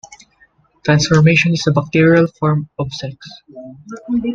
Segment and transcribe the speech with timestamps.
[0.83, 3.15] Transformation is a bacterial form of sex.